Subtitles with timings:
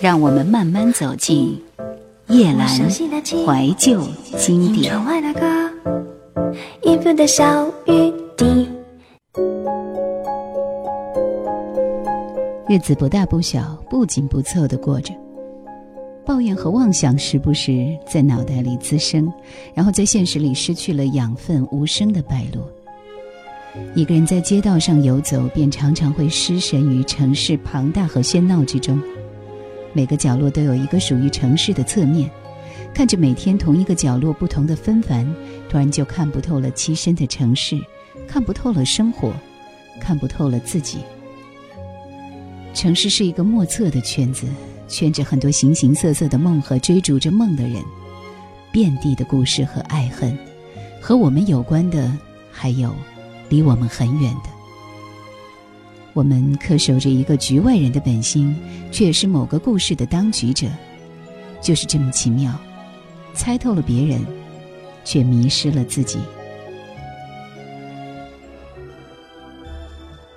[0.00, 1.60] 让我们慢慢走进
[2.28, 4.00] 叶阑怀旧
[4.36, 4.94] 经典。
[12.68, 15.12] 日子不大不小，不紧不凑的过着，
[16.24, 19.32] 抱怨和妄想时不时在脑袋里滋生，
[19.74, 22.70] 然后在现实里失去了养分，无声的败落。
[23.94, 29.00] 一个人在街道上游走，便常常会失神于城市庞大和喧闹之中。
[29.92, 32.30] 每个角落都有一个属于城市的侧面，
[32.94, 35.26] 看着每天同一个角落不同的纷繁，
[35.68, 37.76] 突然就看不透了栖身的城市，
[38.28, 39.32] 看不透了生活，
[40.00, 40.98] 看不透了自己。
[42.74, 44.46] 城市是一个莫测的圈子，
[44.86, 47.82] 圈着很多形形色色的梦和追逐着梦的人，
[48.70, 50.38] 遍地的故事和爱恨，
[51.00, 52.12] 和我们有关的
[52.52, 52.94] 还有。
[53.48, 54.50] 离我们很远的，
[56.12, 58.56] 我们恪守着一个局外人的本心，
[58.92, 60.66] 却也是某个故事的当局者，
[61.62, 62.52] 就是这么奇妙，
[63.34, 64.24] 猜透了别人，
[65.04, 66.18] 却迷失了自己。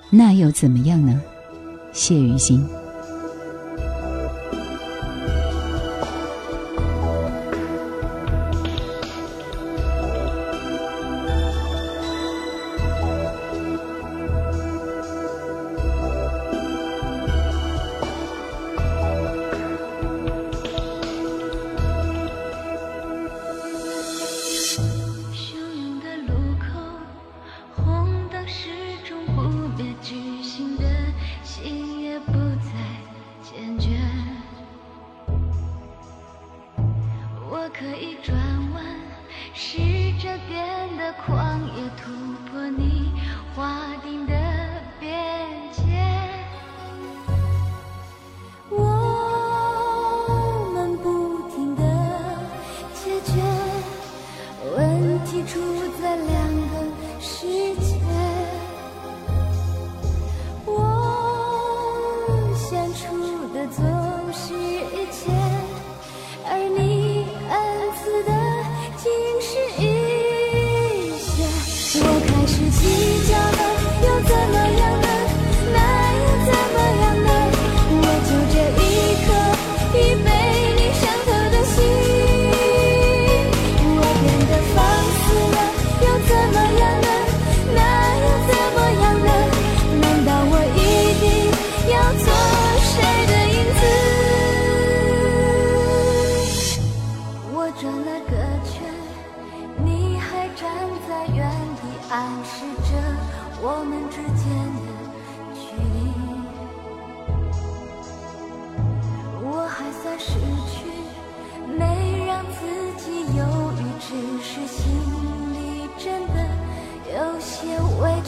[0.10, 1.22] 那又怎么样呢？
[1.94, 2.68] 谢雨欣。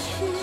[0.03, 0.42] 去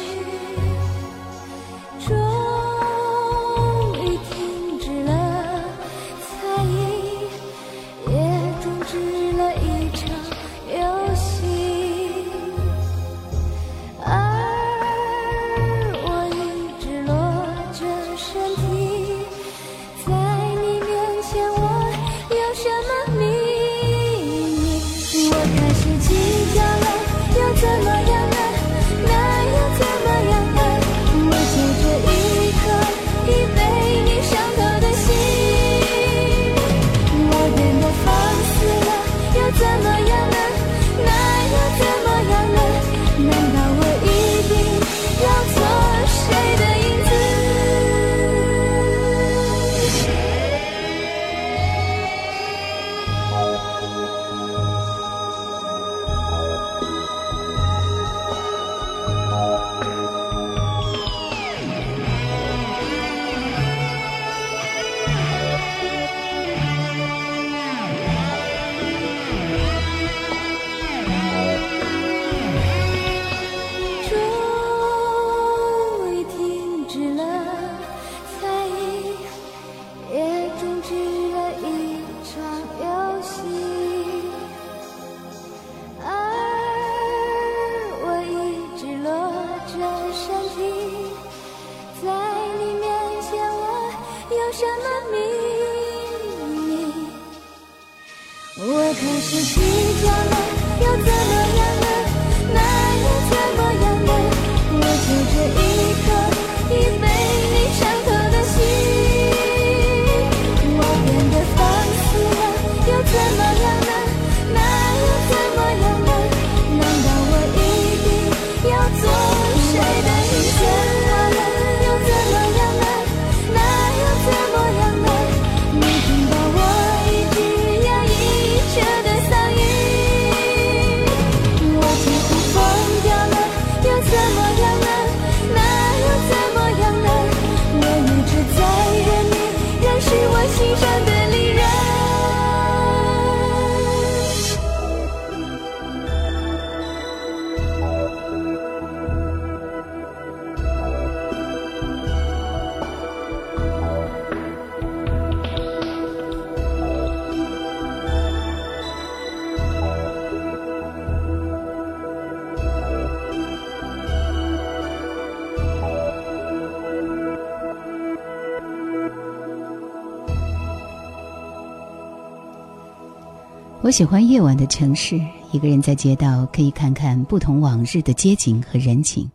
[173.91, 175.21] 我喜欢夜晚的城市，
[175.51, 179.29] 一个人在街道可以看看不同往日的街景和人情，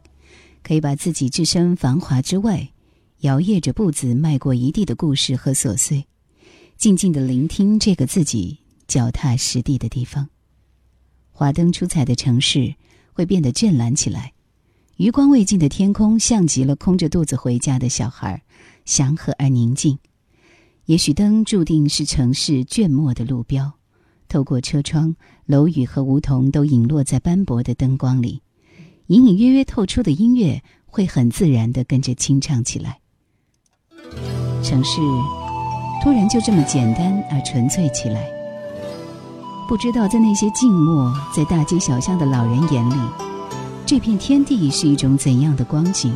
[0.64, 2.70] 可以把自己置身繁华之外，
[3.20, 6.06] 摇曳着步子迈过一地的故事和琐碎，
[6.78, 10.30] 静静的聆听这个自己脚踏实地的地方。
[11.34, 12.76] 华灯初彩的城市
[13.12, 14.32] 会变得湛蓝起来，
[14.96, 18.42] 余光未尽的天空像极了空着肚子回家的小孩，
[18.86, 20.00] 祥和而宁静。
[20.86, 23.75] 也许灯注定是城市倦末的路标，
[24.36, 25.16] 透过车窗，
[25.46, 28.42] 楼宇和梧桐都隐落在斑驳的灯光里，
[29.08, 33.00] 隐隐约约透出的音乐会很自然地跟着清唱起来。
[34.62, 35.00] 城市
[36.04, 38.28] 突然就这么简单而纯粹起来。
[39.70, 42.96] 不知道在那些静默在大街小巷的老人眼里，
[43.86, 46.14] 这片天地是一种怎样的光景？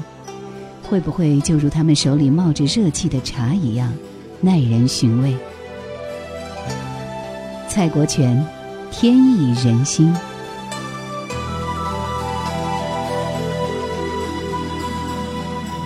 [0.84, 3.94] 会不会就如他们手里冒着热气的茶一样？
[4.42, 5.38] 耐人寻味。
[7.70, 8.44] 蔡国权，
[8.90, 10.12] 天意人心。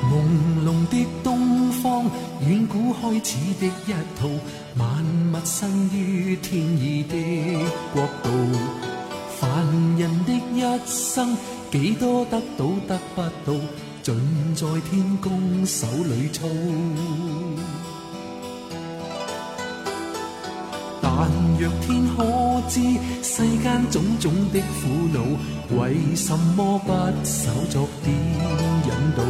[0.10, 2.06] 朦胧的东方，
[2.40, 4.30] 远古开始的一套，
[4.78, 5.04] 万
[5.34, 7.18] 物生于天意的
[7.92, 8.30] 国度。
[9.38, 9.66] 凡
[9.98, 11.36] 人的一生，
[11.70, 13.60] 几多得到得不到，
[14.02, 16.48] 尽在天公手里操。
[21.82, 22.24] 天可
[22.70, 22.80] 知
[23.22, 25.20] 世间种种的苦恼，
[25.78, 26.92] 为什么不
[27.24, 28.14] 手作点
[28.86, 29.24] 引导？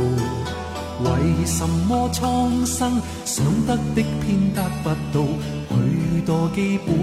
[1.03, 1.09] 为
[1.45, 5.25] 什么苍生想得的偏得不到
[5.69, 6.93] 许多基本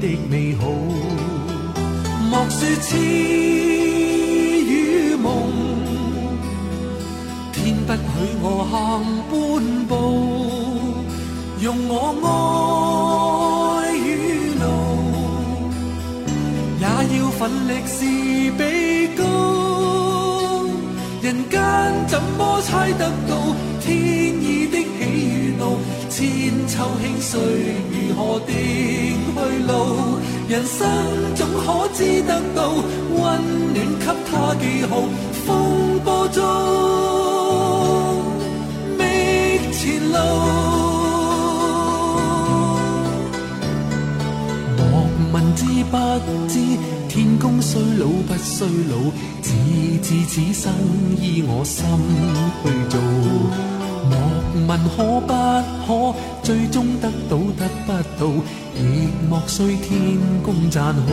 [0.00, 0.62] 的美好？
[2.30, 2.96] 莫说痴
[4.62, 5.28] 与梦，
[7.52, 7.98] 天不许
[8.40, 8.72] 我行
[9.28, 9.32] 半
[9.88, 9.92] 步，
[11.60, 11.92] 用我
[17.16, 17.30] 要。
[17.40, 18.04] 奋力是
[18.58, 18.62] 比
[19.16, 19.22] 高，
[21.22, 21.58] 人间
[22.06, 23.32] 怎么猜得到
[23.80, 23.88] 天
[24.42, 25.78] 意的喜与怒？
[26.10, 26.20] 千
[26.68, 27.40] 秋兴衰
[27.90, 28.52] 如何定
[29.32, 29.72] 去路？
[30.50, 30.86] 人生
[31.34, 32.58] 总可知得到
[33.14, 33.18] 温
[33.72, 34.92] 暖，给他记号。
[35.46, 36.38] 风波中
[38.98, 39.00] 觅
[39.72, 39.80] 前
[40.12, 40.18] 路，
[44.76, 45.96] 莫问知不
[46.46, 46.54] 知。
[47.40, 48.94] 功虽老不衰老，
[49.40, 49.50] 只
[50.02, 50.70] 知此生
[51.18, 51.86] 依我心
[52.62, 53.00] 去做。
[54.10, 54.12] 莫
[54.68, 55.32] 问可不
[55.86, 55.88] 可，
[56.42, 58.22] 最终得到得不到，
[58.76, 61.08] 亦莫需天公赞好。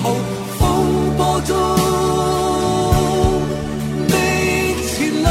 [0.00, 1.56] 风波中
[4.08, 4.14] 的
[4.86, 5.28] 前路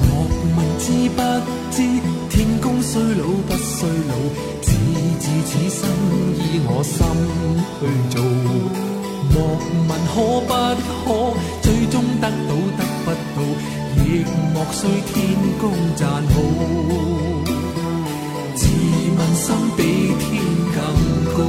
[0.00, 0.02] 莫
[0.56, 1.22] 问知不
[1.70, 1.76] 知
[2.30, 4.14] 天公衰老不衰老
[4.60, 4.72] 只
[5.20, 5.88] 知此生
[6.36, 6.96] 依我心
[7.78, 7.80] 去
[8.10, 8.22] 做。
[9.32, 9.36] 莫
[9.88, 10.14] 问可
[10.46, 10.50] 不
[11.04, 11.08] 可
[11.62, 13.38] 最终得到得不到
[14.04, 14.80] 亦莫须
[15.12, 15.16] 天
[15.60, 15.62] 公
[15.94, 17.11] 赞好。
[19.42, 19.82] 心比
[20.20, 20.40] 天
[20.72, 21.42] 更高。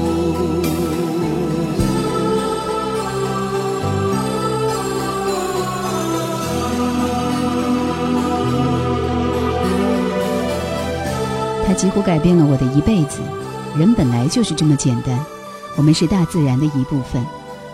[11.68, 13.20] 他几乎改变了我的一辈子。
[13.78, 15.24] 人本来就是这么简单，
[15.78, 17.24] 我们是大自然的一部分，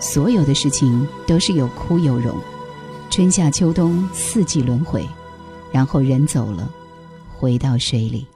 [0.02, 2.36] 所有的事情都是有枯有荣，
[3.10, 5.08] 春夏秋冬四季轮回，
[5.72, 6.70] 然后人走了，
[7.38, 8.28] 回到水里。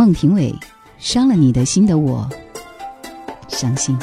[0.00, 0.50] 孟庭苇
[0.98, 2.26] 伤了你的心的我
[3.48, 3.94] 伤心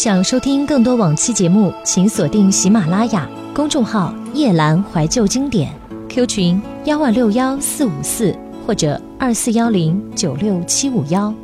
[0.00, 5.70] 想收听更多往期节目，请锁定喜马拉雅公众号“夜阑怀旧经典
[6.08, 8.34] ”，Q 群幺二六幺四五四
[8.66, 11.34] 或者二四幺零九六七五幺。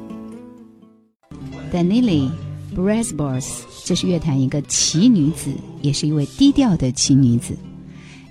[1.70, 2.30] Danili
[2.75, 3.44] Brazbos，
[3.84, 5.50] 这是乐坛一个奇女子，
[5.82, 7.54] 也是一位低调的奇女子。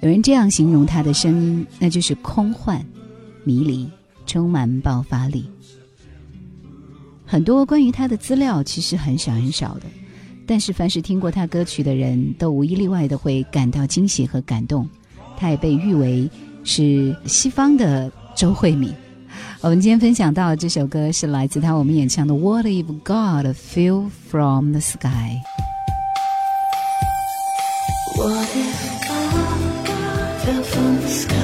[0.02, 2.84] 有人这样形容她的声音，那就是空幻、
[3.44, 3.88] 迷离，
[4.26, 5.46] 充满爆发力。
[7.28, 9.82] 很多关于她的资料其实很少很少的。
[10.48, 14.88] 但是，凡是听过他歌曲的人都无一例外的会感到惊喜和感动。
[15.38, 16.30] 他也被誉为
[16.64, 18.94] 是西方的周慧敏。
[19.62, 25.08] 我们今天分享到这首歌是来自他我们演唱的《What If God Fell From the Sky》。
[28.18, 31.36] What if God fell from the sky?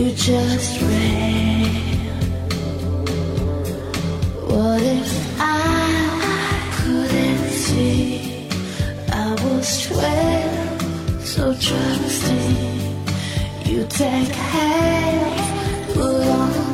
[0.00, 1.74] You just ran.
[4.48, 8.48] What if I couldn't see?
[9.12, 12.56] I was twelve, so trusting.
[13.66, 16.69] You take hands, put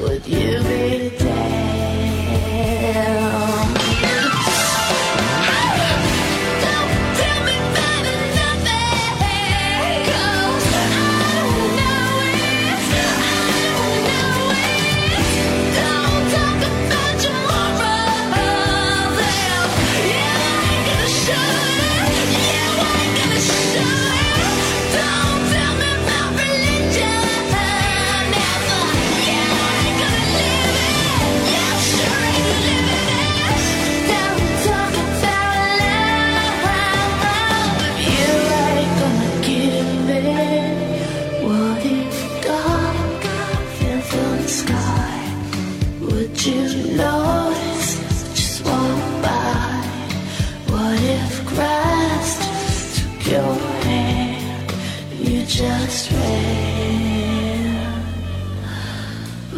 [0.00, 1.23] Would you be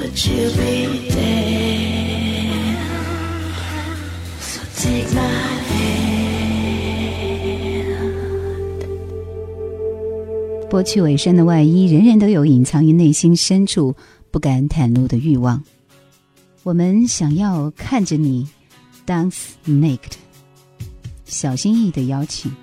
[0.06, 2.78] Would you be there?
[4.38, 5.20] So take my
[5.66, 6.06] hand.
[10.70, 13.96] 剥去伪善的外衣，人人都有隐藏于内心深处
[14.30, 15.60] 不敢袒露的欲望。
[16.62, 18.48] 我们想要看着你
[19.04, 20.12] dance naked，
[21.24, 22.54] 小心翼翼的邀请。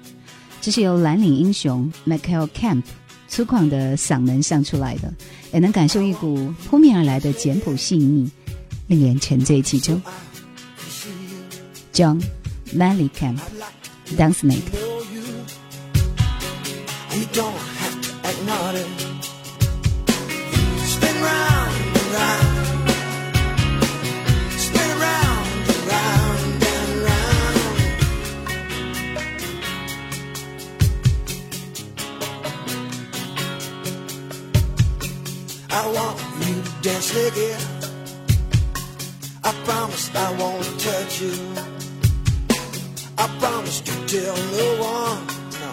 [0.62, 2.84] 这是由蓝领英雄 Michael Camp
[3.28, 5.14] 粗犷的嗓门唱出来的，
[5.54, 8.28] 也能感受一股扑面而来的简朴细腻，
[8.88, 10.02] 令人沉醉其中。
[11.94, 12.20] John
[12.74, 14.74] m a l l y c a m p dance naked。
[14.74, 15.22] know you.
[17.14, 18.84] You don't have to act naughty.
[20.88, 22.43] Spin round and round.
[35.76, 37.60] I want you to dance again.
[39.44, 41.34] I promise I won't touch you.
[43.18, 45.26] I promise to tell no one.
[45.62, 45.72] No.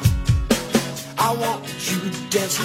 [1.19, 2.59] I want you to dance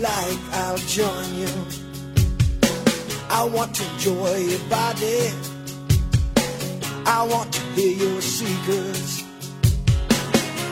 [0.00, 1.52] like, I'll join you.
[3.28, 5.30] I want to enjoy your body.
[7.06, 9.24] I want to hear your secrets.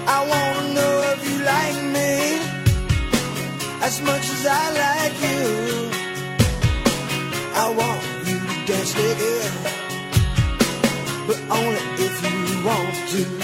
[0.06, 2.12] I want to know if you like me
[3.82, 5.90] as much as I like you.
[7.54, 9.52] I want you to dance naked,
[11.26, 13.37] but only if you want to.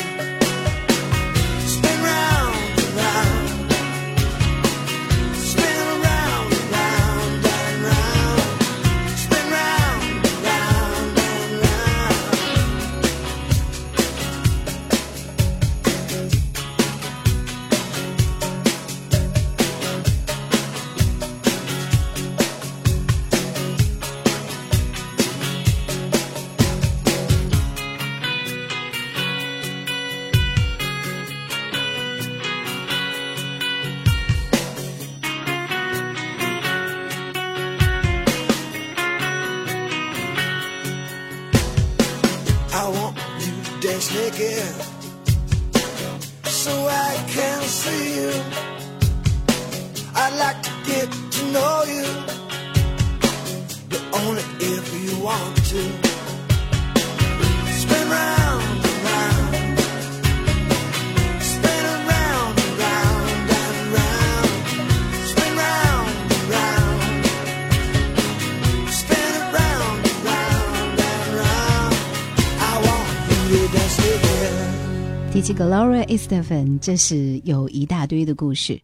[75.35, 78.81] 提起 Gloria Estefan，这是有一大堆的故事，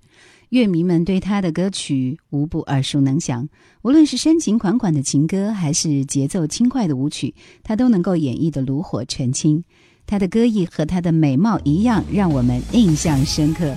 [0.49, 3.49] 乐迷们对她的歌曲无不耳熟能详。
[3.83, 7.33] 无论是深情款款的情歌，还是节奏轻快的舞曲，
[7.63, 9.63] 她都能够演绎的炉火纯青。
[10.09, 13.73] 她的歌艺和她的美貌一样，让我们印象深刻。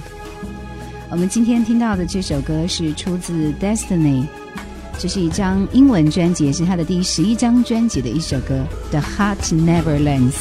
[1.12, 4.25] 我们今天听到的这首歌是出自 Destiny，
[4.97, 10.31] 这是一张英文专辑，也是她的第十一张专辑的一首歌，《The Heart Never Learns》。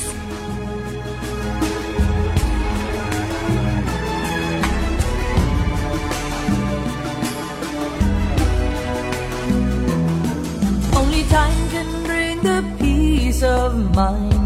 [13.83, 14.42] Mind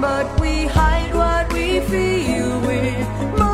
[0.00, 3.47] But we hide what we feel with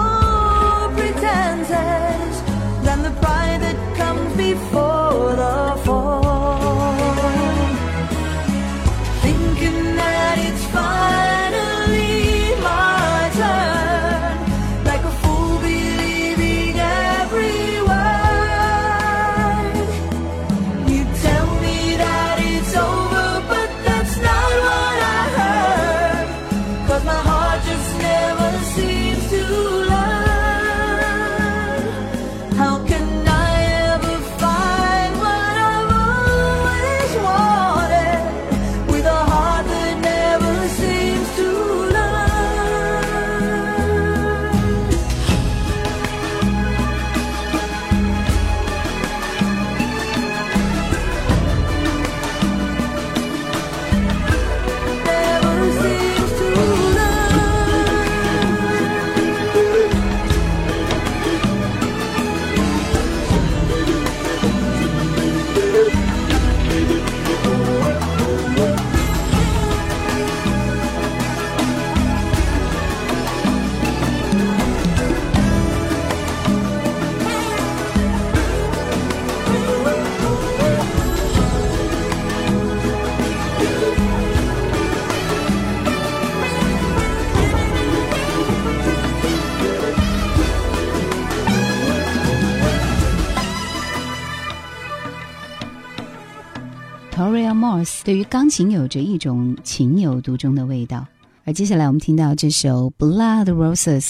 [98.04, 101.06] 对于钢琴有着一种情有独钟的味道，
[101.44, 104.02] 而接下来我们听到这首《Blood Roses》，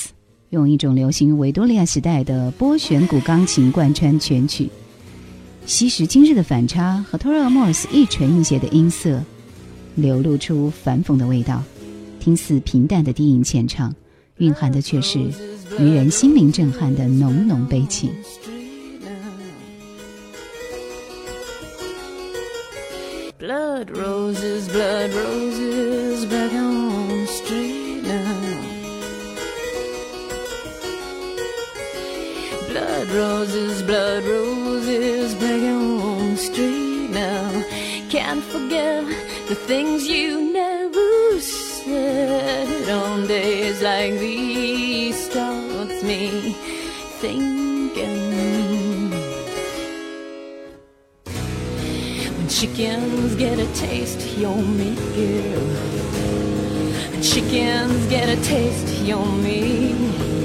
[0.51, 4.69] 用一种流行维多利亚时代的拨弦鼓钢琴贯穿全曲，
[5.65, 9.23] 昔时今日的反差和 Toria Morse 一沉一斜的音色，
[9.95, 11.63] 流露出反讽的味道，
[12.19, 13.95] 听似平淡的低吟浅唱，
[14.39, 15.21] 蕴含的却是
[15.79, 18.11] 于人心灵震撼的浓浓悲情。
[23.75, 28.61] Blood roses, blood roses, back on the street now.
[32.69, 37.65] Blood roses, blood roses, back on the street now.
[38.11, 39.07] Can't forget
[39.49, 45.19] the things you never said on days like these.
[45.29, 46.53] Starts me
[47.19, 47.64] thinking.
[52.55, 55.61] Chickens get a taste, you're me, girl.
[57.11, 59.93] When chickens get a taste, you're me,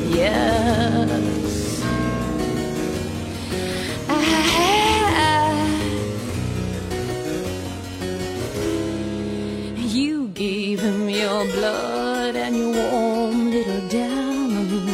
[0.10, 1.84] yes.
[4.10, 5.54] Ah,
[9.78, 14.90] you gave him your blood and your warm little diamond.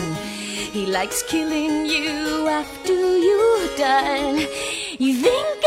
[0.73, 4.49] He likes killing you after you died.
[4.99, 5.64] You think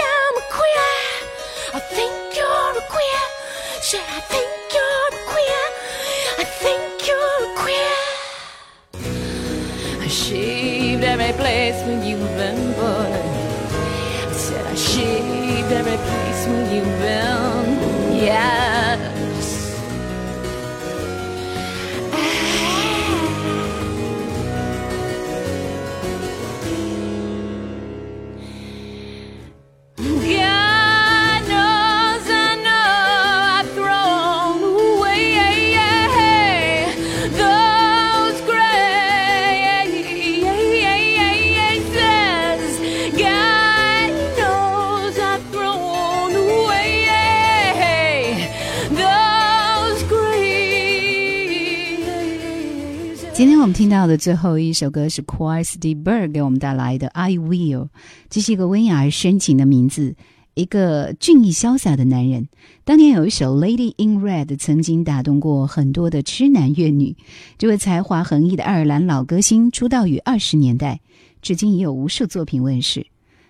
[53.39, 57.85] 今天我们听到的最后一首歌是 Quais de Berg 给我们带来的《I Will》，
[58.29, 60.17] 这是一个温雅而深情的名字，
[60.55, 62.49] 一个俊逸潇洒的男人。
[62.85, 67.17] 当年有一首《Lady in Red》曾经打动过很多的痴男怨女。
[67.57, 70.99] 这位才华横溢的爱尔兰老歌星出道于二十年代，
[71.41, 73.07] 至今已有无数作品问世。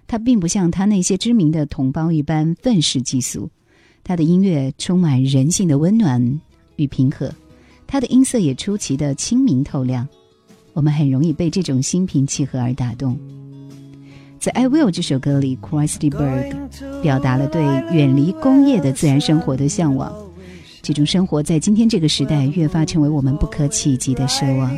[0.07, 3.49] 他并不像他那些知名的同胞一般愤世嫉俗，
[4.05, 6.43] 他的音乐充满人性的温暖
[6.77, 7.33] 与平和，
[7.89, 10.07] 他的音色也出奇的清明透亮，
[10.75, 13.19] 我们很容易被这种心平气和而打动。
[14.39, 20.15] 在《I Will》这首歌里 c h r i s t y Berg 表达了对远离工业的自然生活的向往。
[20.83, 24.71] 这种生活在今天这个时代越发成为我们不可企及的奢望。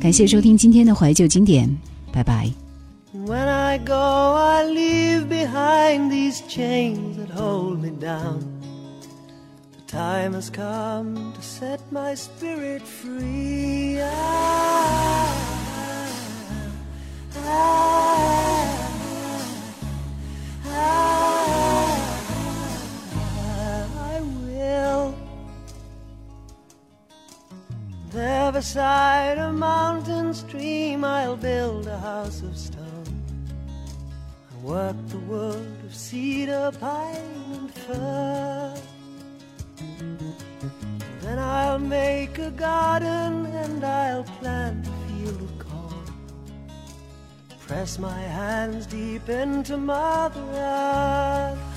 [0.00, 1.68] 感谢收听今天的怀旧经典，
[2.10, 2.50] 拜拜。
[3.14, 8.59] When I go, I leave behind these chains that hold me down.
[9.90, 14.00] Time has come to set my spirit free.
[14.00, 14.06] I,
[17.34, 17.74] I,
[23.98, 25.18] I will.
[28.10, 33.24] There beside a mountain stream I'll build a house of stone
[34.52, 37.16] and work the wood of cedar, pine
[37.50, 38.89] and fir.
[40.00, 46.04] Then I'll make a garden and I'll plant a field of corn.
[47.66, 51.70] Press my hands deep into Mother Earth.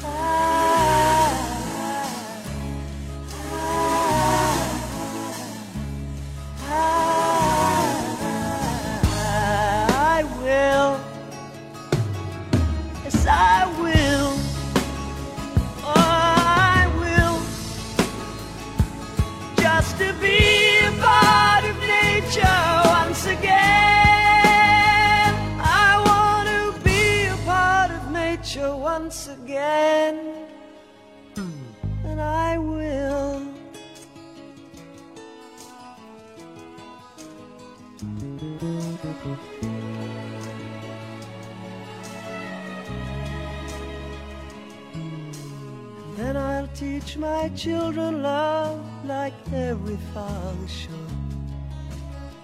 [47.55, 50.91] Children love like every father should.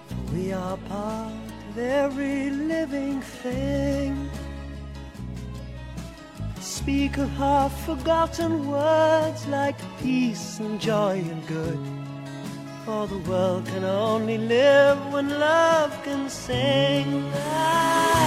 [0.07, 1.33] For we are part
[1.69, 4.29] of every living thing.
[6.59, 11.79] Speak of half forgotten words like peace and joy and good.
[12.85, 17.23] For the world can only live when love can sing.
[17.35, 18.18] Ah.